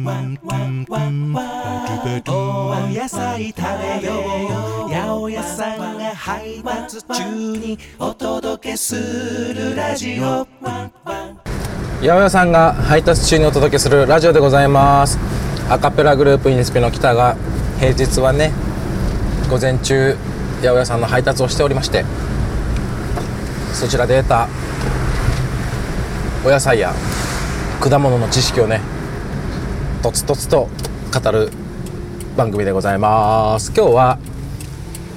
[0.00, 0.02] お
[2.88, 3.60] 野菜食
[4.00, 4.14] べよ
[4.86, 7.22] う八百屋さんが配達中
[7.58, 10.90] にお届けするラジオ八
[12.02, 15.18] 百屋さんが配達中にお届けするラジオでございます
[15.68, 17.36] アカペラグループインスピの北が
[17.78, 18.52] 平日はね
[19.50, 20.16] 午前中
[20.62, 22.06] 八百屋さんの配達をしておりまして
[23.74, 24.48] そちらで得た
[26.46, 26.94] お野菜や
[27.82, 28.80] 果物の知識をね
[30.02, 30.68] とつとつと
[31.12, 31.50] 語る
[32.34, 33.70] 番組でございます。
[33.76, 34.18] 今日は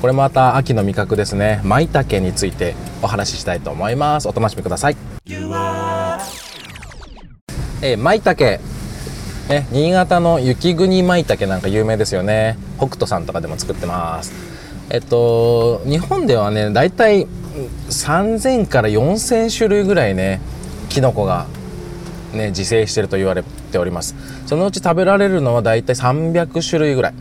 [0.02, 1.62] これまた秋の味覚ですね。
[1.64, 4.28] 舞茸についてお話ししたいと思います。
[4.28, 4.98] お楽しみください。
[7.82, 8.44] えー、舞茸。
[9.50, 12.58] ね、新潟の雪国舞茸なんか有名ですよね。
[12.78, 14.34] 北斗さんとかでも作ってます。
[14.90, 17.26] えっと日本ではねだいたい
[17.90, 20.42] 3000から4000種類ぐらいね
[20.90, 21.48] キノコが
[22.34, 24.16] ね自生してると言われております。
[24.46, 27.14] そのうち食べられるのはだいたい300種類ぐらい。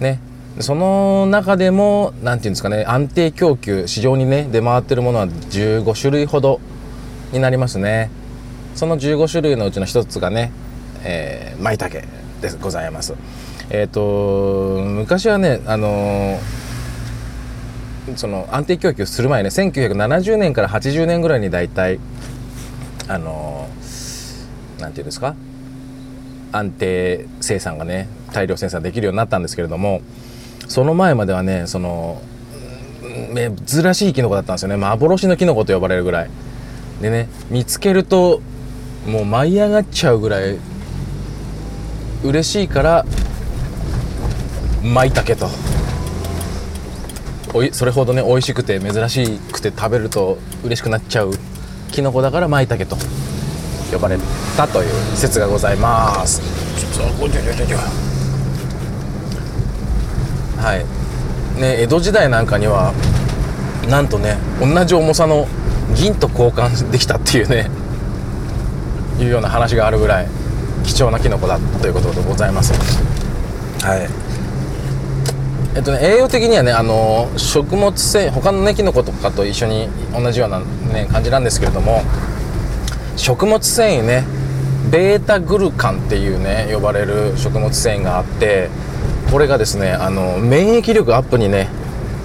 [0.00, 0.20] ね。
[0.60, 6.60] その中でも何て言うんですかね安定供給市場にね出回ってるものは15種類ほど
[7.32, 8.10] になりますね。
[8.74, 10.52] その15種類のうちの一つがね
[11.04, 12.00] えー、舞茸
[12.40, 13.14] でございます。
[13.70, 21.98] えっ、ー、と昔はねあのー、その安定供給する前ね1970年から80年ぐらいに大体
[23.08, 23.57] あの
[24.78, 25.34] なんていうんですか？
[26.52, 30.00] 安定生産がね大量生産できるようになったんですけれども
[30.66, 32.22] その前まではねその
[33.66, 34.76] 珍しいキノコだったんですよね。
[34.76, 36.30] 幻のキノコと呼ばれるぐらい。
[37.02, 38.40] でね見つけると
[39.06, 40.58] もう舞い上がっちゃうぐらい
[42.24, 43.04] 嬉しいから
[44.82, 45.48] 舞茸と。
[47.54, 51.32] おいそれほどね美味しくて珍しくて食べると嬉しくなっちゃう
[51.92, 52.96] キノコだから舞茸と。
[53.92, 54.18] 呼ばれ
[54.56, 56.40] たという説がございます。
[60.58, 60.98] はい。
[61.60, 62.92] ね江戸時代なんかには
[63.88, 65.46] なんとね同じ重さの
[65.96, 67.70] 銀と交換できたっていうね
[69.18, 70.28] いうような話があるぐらい
[70.84, 72.72] 貴重なキノコだということでございます。
[73.84, 74.08] はい。
[75.74, 82.02] えっとね栄養的にはねあの食物繊維他のねキノコとかと一緒に同じような、ね、感じなんですけれども
[83.18, 84.24] 食物繊維ね
[84.90, 88.70] ベータグルカンっていうね呼ばれる食物繊維があって
[89.30, 91.68] これがですねあの免疫力アップにね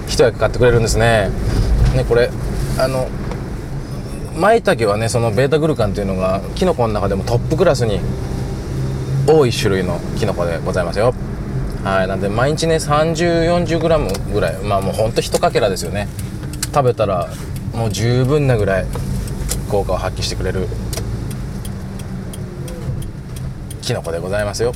[0.08, 1.30] 一役買ってくれるんですね。
[1.94, 2.30] ねこれ
[2.78, 3.08] あの
[4.36, 8.00] 舞茸はねそのベータグルカンっていうのがキノコの中でもトップクラスに
[9.26, 11.12] 多い種類のキノコでございますよ。
[11.82, 16.08] はいなんで毎日ね 3040g ぐらいまあもうほんと1かけらですよね。
[16.72, 17.28] 食べたら
[17.74, 18.86] もう十分なぐらい
[19.68, 20.66] 効果を発揮してくれる
[23.84, 24.72] キノコでございますよ。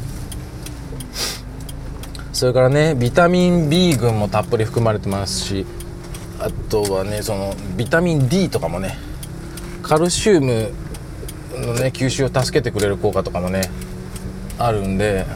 [2.32, 5.66] それからねビタミン B 群もたっぷり含まれてますし
[6.38, 8.96] あとはねそのビタミン D とかもね
[9.82, 10.70] カルシウム
[11.54, 13.62] のね吸収を助けてくれる効果とかもね
[14.56, 15.26] あるんで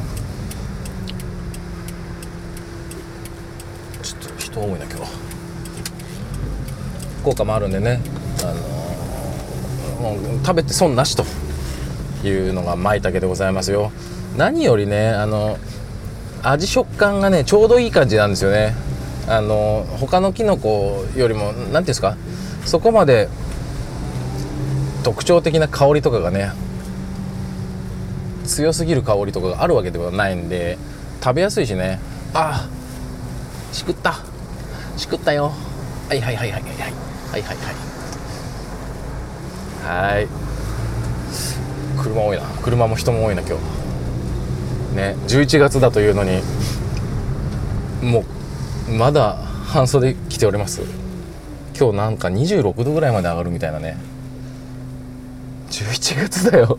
[4.02, 5.22] ちょっと人多いな今日。
[7.22, 8.00] 効果もあるんでね、
[8.42, 8.46] あ
[10.02, 11.24] のー、もう食べて損なしと。
[12.28, 13.92] いうのが舞茸でございますよ。
[14.36, 15.58] 何よりねあの
[16.42, 18.74] 味食感がねちょうどいい感じなんですよね。
[19.28, 22.16] あの他のキノコよりも何ていうんですか
[22.64, 23.28] そこまで
[25.04, 26.50] 特徴的な香りとかがね
[28.44, 30.78] 強すぎる香りとかがあるわけではないんで
[31.22, 32.00] 食べやすいしね。
[32.34, 32.68] あ
[33.72, 34.16] しくった。
[34.96, 35.52] しくったよ。
[36.08, 36.72] はいはいはいはいはい。
[36.72, 37.56] はいはい
[39.82, 40.14] はい。
[40.14, 40.28] はい。
[42.02, 42.42] 車多いな。
[42.62, 46.42] 車も人も多いな今日ね11月だというのに
[48.02, 48.24] も
[48.88, 49.36] うまだ
[49.66, 50.82] 半袖着ております。
[51.78, 53.96] 今日なんか26度ぐらいまで上がるみたいなね。
[55.70, 56.76] 11月だよ。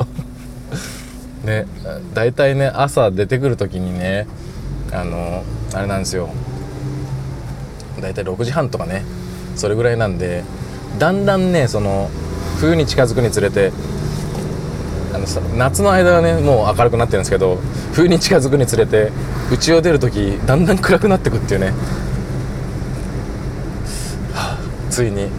[1.44, 1.66] ね
[2.14, 4.28] 大体ね朝出てくる時にね
[4.92, 5.44] あの
[5.74, 6.30] あれなんですよ。
[8.02, 9.04] 大体6時半とかね
[9.56, 10.44] それぐらいなんで
[11.00, 12.10] だんだんねその
[12.60, 13.72] 冬に近づくにつれて
[15.42, 17.58] の夏の間はねもう明るくなってるんですけど
[17.94, 19.12] 冬に近づくにつれて
[19.52, 21.68] 家を出る時だんだん暗くなってくっていうね、
[24.34, 25.30] はあ、ついに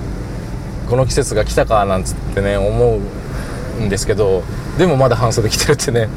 [0.89, 2.99] この季節が来たかなんつってね思
[3.79, 4.43] うんですけど
[4.79, 6.09] でもまだ半袖着てるってね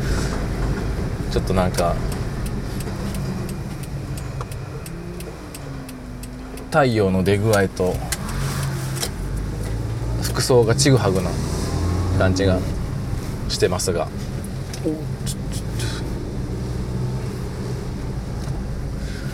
[1.32, 1.96] ちょっとなんか
[6.72, 7.96] 太陽の出具合と
[10.22, 11.32] 服装がちぐはぐな
[12.20, 12.60] 感じが
[13.50, 14.08] してますが。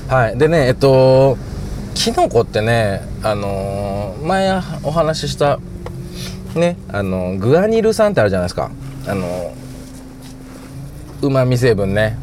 [0.07, 0.37] はい。
[0.37, 1.37] でねえっと
[1.93, 4.51] キノコってねあのー、前
[4.83, 5.59] お話しした
[6.55, 8.71] ねあのグアニル酸ってあるじゃないですか。
[9.07, 9.53] あの
[11.21, 12.17] うまみ成分ね。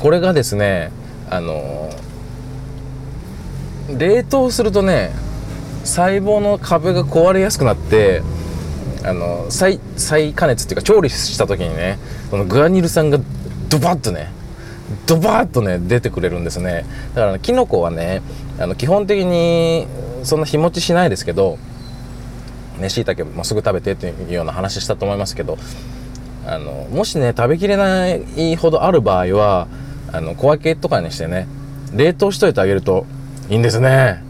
[0.00, 0.90] これがですね
[1.30, 1.90] あの
[3.96, 5.12] 冷凍するとね
[5.84, 8.22] 細胞の壁が壊れやすくなって
[9.04, 11.98] あの再再加熱っていうか調理した時にね
[12.30, 13.18] そのグアニル酸が
[13.68, 14.30] ドバッとね
[15.06, 16.84] ドバッとね出てくれるんですね。
[17.14, 18.22] だから、キノコはね
[18.58, 19.86] あの基本的に
[20.22, 21.58] そんな日持ちしないですけど
[22.78, 25.58] ねしいたけもすぐ食べてっていうような話したと思いますけど
[26.46, 29.68] あのもしね食べきれないほどある場合は
[30.12, 31.46] あの小分けとかにしてね
[31.94, 33.06] 冷凍しといてあげると
[33.48, 34.22] いいんですね。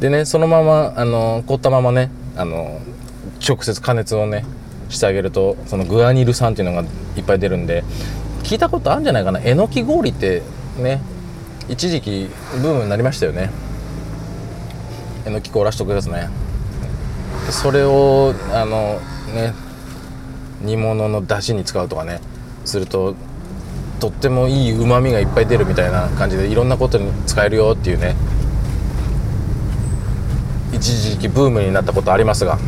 [0.00, 2.80] でねそのままあの凍ったままねあの
[3.46, 4.44] 直接加熱をね
[4.88, 7.84] してあげるとそのグアニル酸っていうのがいっぱい出るんで
[8.42, 9.40] 聞いたことあるんじゃないかな。
[9.42, 10.42] えのき氷って
[10.78, 11.00] ね
[11.68, 12.28] 一時期
[12.60, 13.50] ブームになりましたよね。
[15.26, 16.28] えのき凍らしとくやつね。
[17.50, 18.98] それをあの
[19.34, 19.54] ね
[20.62, 22.20] 煮物の出汁に使うとかね
[22.64, 23.14] すると
[24.00, 28.16] とってもいいうまみがいっぱい出るみたいな感じでいろんなことに使えるよっていうね
[30.72, 32.58] 一時期ブームになったことありますが。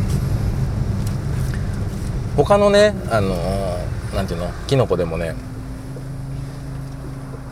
[2.35, 5.33] 他のねあのーなんていうのキノコでもね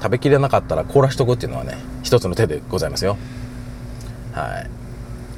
[0.01, 3.18] 食べきれなかったら凍らしとくっていうのはね一つの手でございますよ。
[4.33, 4.69] はい。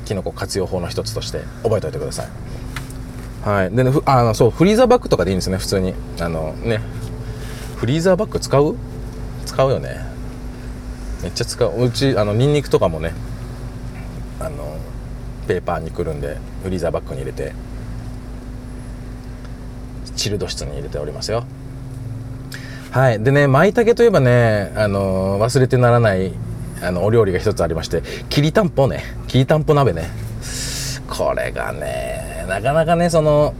[0.06, 2.28] キノコ活用法の一つとして覚えておいてください。
[3.48, 3.72] はい。
[3.72, 5.94] でねあのそうフリーザーバッグとかでいいんですね普通に。
[6.20, 6.82] あのね。
[7.78, 8.76] フリーザーバッグ使う？
[9.46, 10.06] 使うよね。
[11.22, 11.86] めっちゃ使う。
[11.86, 13.14] うちあのニンニクとかもね
[14.40, 14.78] あの
[15.48, 17.54] ペーパーにくるんでフリーザーバッグに入れて。
[20.24, 21.44] チルド室に入れておりますよ。
[22.92, 23.22] はい。
[23.22, 26.32] でね舞茸といえばねあの忘れてならない
[26.82, 29.04] あのお料理が一つありましてきりたんぽね。
[29.28, 30.10] きりたんぽ鍋ね。
[31.10, 33.54] これがねなかなかねその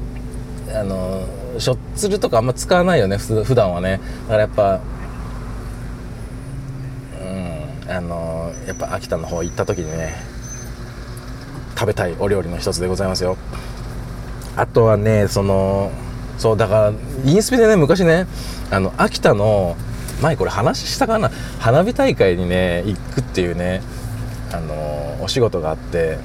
[0.74, 1.28] あの
[1.60, 4.00] しょっつるとかあんま使わないよね普段はね。
[4.24, 4.80] だからやっぱ
[7.22, 10.16] うんあのやっぱ秋田の方行った時にね
[11.78, 13.36] 食べたいお料理の一つでございますよ。
[14.56, 15.92] あとはねその
[16.38, 16.94] そうだから
[17.26, 18.28] インスピでね昔ね
[18.72, 19.76] あの秋田の
[20.22, 23.82] 前これ話したかな花火大会にね行くっていうね
[24.52, 26.18] あのお仕事があって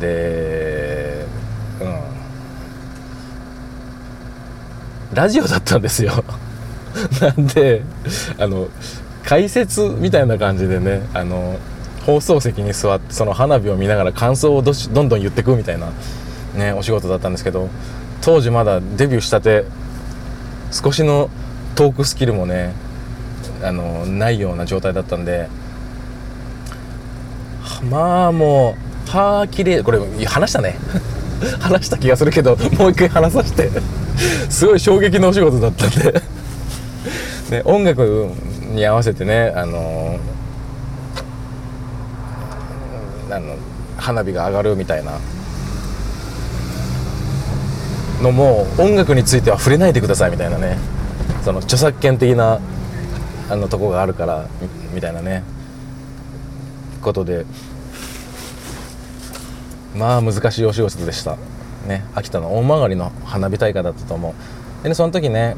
[0.00, 1.26] で
[1.80, 2.16] うん。
[5.14, 6.12] ラジオだったんですよ。
[7.20, 7.82] なんで
[8.38, 8.68] あの
[9.24, 11.58] 解説みたいな感じでねあの
[12.06, 15.88] 放送席に座ってその花火を見ながら感想をどしどんどん言ってくみたいな
[16.54, 17.68] ねお仕事だったんですけど
[18.22, 19.64] 当時まだデビューしたて
[20.72, 21.30] 少しの
[21.74, 22.72] トークスキルもね
[23.62, 25.48] あのないような状態だったんで
[27.90, 28.76] まあも
[29.06, 30.76] うはあ綺麗これ話したね。
[31.60, 33.70] 話した気がするけどもう一回話させて。
[34.48, 36.22] すごい衝撃のお仕事だったんで。
[37.50, 38.30] ね音楽
[38.72, 40.18] に合わせてねあの
[43.30, 43.56] あの
[43.96, 45.12] 花火が上がるみたいな。
[48.26, 50.78] のも音楽については触れないでくださいみたいなね。
[51.44, 52.60] その著作権的な
[53.48, 54.48] あのとこがあるから
[54.92, 55.44] みたいなね。
[57.02, 57.46] ことで。
[59.94, 61.36] まあ難しいお仕事でした。
[61.86, 62.04] ね。
[62.14, 64.82] 秋田の大曲の花火大会だったと思う。
[64.82, 65.56] でねその時ね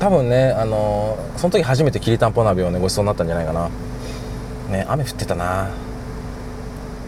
[0.00, 3.68] 多分ねあのーその時初めてきりたんぽ鍋をねごちそうになったんじゃないかな。
[4.70, 5.68] ね雨降ってたな。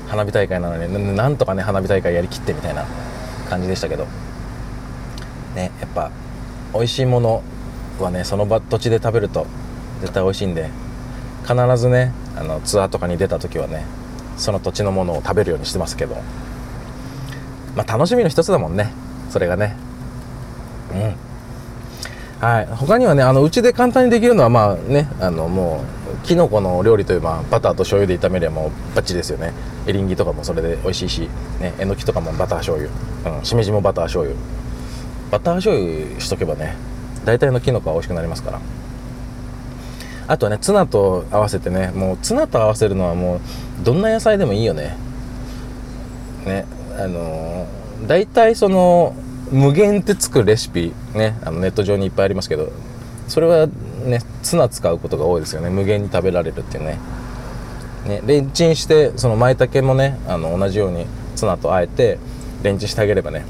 [0.08, 2.84] 花火大会なのにななんとかね花火大会やりきってみたいな
[3.48, 4.06] 感じでしたけど。
[5.54, 6.10] ねやっぱ
[6.74, 7.42] 美味しいもの
[8.00, 9.46] はねその場土地で食べると
[10.00, 10.70] 絶対美味しいんで
[11.46, 13.84] 必ずねあのツアーとかに出た時はね
[14.36, 16.16] その土地のものを食べるようにしてますけど
[17.74, 18.92] まあ楽しみの一つだもんね
[19.30, 19.76] それがね。
[20.92, 21.14] うん。
[22.40, 22.66] はい。
[22.66, 25.84] 他にはねあのうちで簡単にできるのはまあねあのも
[26.22, 29.52] うきのこの料理といえばバターと醤油で炒めればもうバッチリですよね。
[29.86, 31.20] エリンギとかもそれで美味しいし、
[31.60, 32.90] ね、えのきとかもバター醤油、
[33.38, 34.38] うん、しめじもバター醤油。
[35.30, 36.74] バター醤油しとけばね
[37.24, 38.60] 大体のきのこは美味しくなりますから。
[40.30, 43.40] あとはねツナと合わせてねもうツナと合わせるのはもう
[43.82, 44.96] どんな野菜でもいいよね。
[46.44, 46.66] ね
[46.98, 49.14] あのー大体その
[49.50, 52.70] 無限ってつくレシピねあのネット上にいっぱいありますけど
[53.26, 55.70] それはねツナ使うことが多いですよね。
[55.70, 56.98] 無限に食べられるっていうね。
[58.06, 62.18] ねレンチンしてその舞茸もねあの同じようにツナとあえて
[62.62, 63.44] レンチンしてあげればね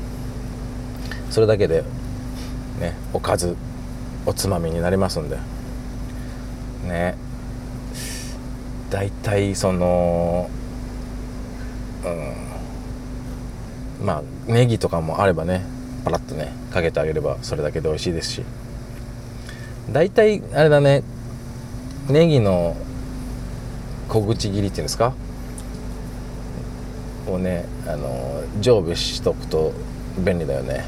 [1.30, 1.84] それだけで
[2.80, 3.56] ねおかず
[4.26, 5.38] おつまみになりますんで。
[6.86, 7.16] ね。
[8.90, 10.48] 大体その
[12.04, 12.08] う
[14.02, 14.06] ん。
[14.06, 15.62] まあネギとかもあればね
[16.04, 18.42] パラッとねかけてあげればそれだけで美味しいですし。
[19.90, 21.02] 大体あれだね
[22.08, 22.76] ネギの
[24.08, 25.14] 小口切りっていうんですか？
[27.26, 29.72] をねあの常備しとくと
[30.18, 30.84] 便利だよね。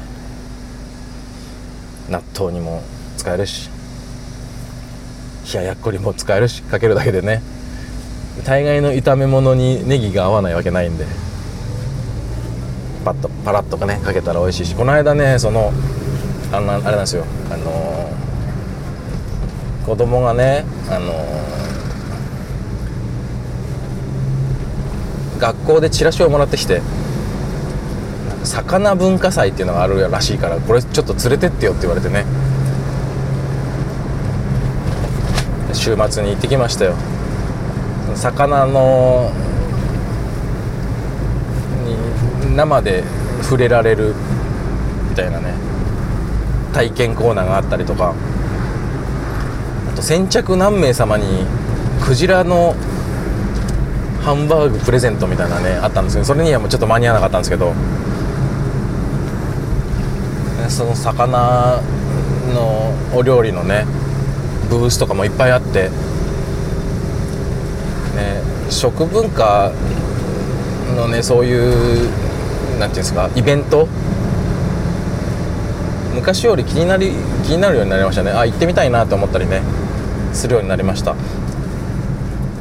[2.11, 2.83] 納豆にも
[3.17, 3.69] 使えるし
[5.53, 7.41] 冷ややっこにも使えるしかけるだけでね。
[8.45, 11.05] 大概の炒め物にネギが合わないわけないんで
[13.03, 14.75] パッとパラッとかねかけたら美味しいし。
[14.75, 15.73] この間ねその
[16.51, 17.25] あのあれなんですよ。
[17.49, 26.81] あのー、子供がねあのー、学校でチラシをもらってきて
[28.43, 32.25] 魚文化祭っていうのがあるらしいからこれちょっと連れてってよって言われてね。
[35.73, 36.95] 週末に行ってきましたよ。
[38.15, 39.31] 魚の
[42.45, 43.03] に生で
[43.41, 44.13] 触れられる
[45.09, 45.53] みたいなね
[46.73, 48.13] 体験コーナーがあったりとか。
[49.91, 51.45] あと先着何名様に
[52.01, 52.75] クジラの
[54.21, 57.73] ハンバーグプレゼントみたいなねあったんですけどそれにはもうちょっと間に合わなかったんですけど
[60.71, 61.81] その魚
[62.53, 63.85] のお料理のね
[64.69, 65.89] ブースとかもいっぱいあって
[68.15, 69.71] ね、食文化
[70.95, 72.09] のねそういう
[72.79, 73.87] なんていうんですかイベント？
[76.15, 77.11] 昔より気になり
[77.45, 78.31] 気になるようになりましたね。
[78.31, 79.61] あ行ってみたいなと思ったりね
[80.33, 81.15] するようになりました。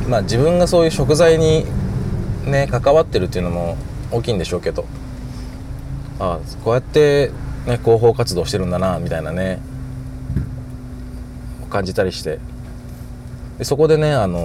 [0.09, 1.65] まあ自分がそういう食材に
[2.45, 3.77] ね関わってるっていうのも
[4.11, 4.85] 大きいんでしょうけど。
[6.21, 7.31] あこうやって
[7.71, 9.61] ね広報活動してるんだなみたいなね。
[11.71, 12.41] 感じたりして。
[13.59, 14.45] でそこでねあの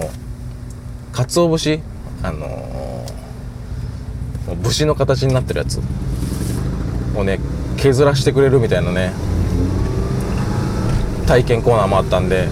[1.12, 1.80] 鰹節
[2.22, 5.80] あのー、節の形になってるやつ。
[7.16, 7.40] をね
[7.76, 9.12] 削らしてくれるみたいなね。
[11.26, 12.48] 体験コーナーもあったんで。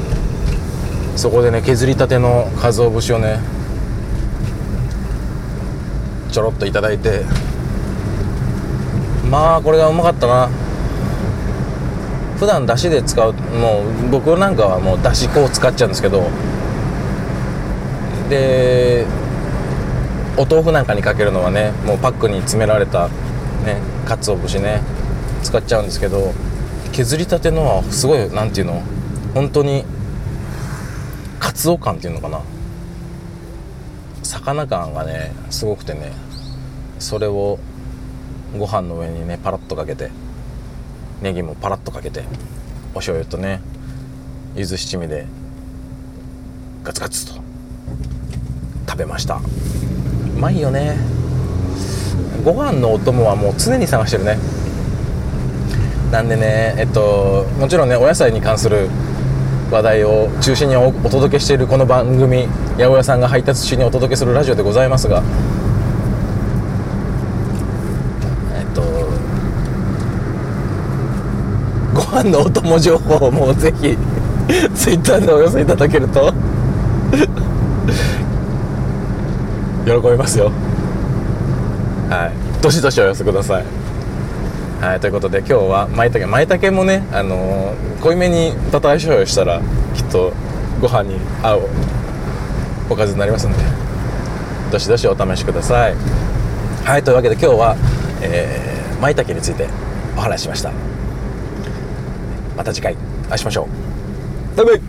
[1.16, 3.38] そこでね削りたての鰹節をね
[6.32, 7.22] ちょろっといただいて。
[9.30, 10.63] まあこれがうまかったな。
[12.38, 16.28] 普段だしで使うもう僕なんかはもうだし粉を使っちゃうんですけど
[18.28, 19.06] で
[20.36, 23.08] お豆腐なんかにかけるのはねもうパックに詰められた
[23.64, 24.82] ね鰹節ね
[25.42, 26.32] 使っちゃうんですけど
[26.92, 28.82] 削りたてのはすごい何ていうの
[29.34, 29.84] 本当に
[31.38, 32.40] カツオ感っていうのかな。
[34.22, 36.12] 魚感がねすごくてね
[36.98, 37.58] それを
[38.58, 40.10] ご飯の上にねパラッとかけて
[41.22, 42.24] ネギもパラッとかけて
[42.92, 43.60] お醤油とね
[44.56, 45.26] 柚子七味で
[46.82, 47.40] ガツガツと
[48.88, 49.36] 食べました。
[49.36, 49.40] う
[50.38, 50.96] まいよね。
[52.44, 54.38] ご飯のお供はもう常に探してるね。
[56.10, 58.88] なんでねえっともちろんねお野菜に関する
[59.70, 65.24] 話題を中心にお届けしているこの番組八百屋さんが配達中にお届けするラジオでございますが
[68.54, 68.82] えっと
[72.14, 73.96] ご飯のお供情報もぜひ
[74.72, 76.32] ツイッターでお寄せいただけると
[79.84, 80.52] 喜びますよ。
[82.08, 82.62] はい。
[82.62, 83.64] どしどしお寄せください。
[84.80, 89.60] はいということで今日は舞茸舞茸もねあのー、濃いめにバター醤油したら
[89.94, 90.32] きっと
[90.80, 91.62] ご飯に合う
[92.90, 93.58] おかずになりますんで
[94.70, 95.96] どしどしお試しください。
[96.84, 97.76] はいというわけで今日は、
[98.22, 99.66] えー、舞茸について
[100.16, 100.93] お話ししました。
[102.56, 102.96] また次回。
[103.26, 103.68] お会いしましょ
[104.54, 104.56] う。
[104.56, 104.80] バイバイ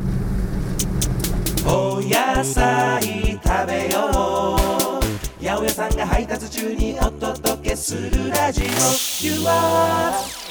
[1.67, 5.43] お野菜食べよう。
[5.43, 8.65] 八百屋さんが配達中にお届けするラジオ。
[9.25, 10.44] You are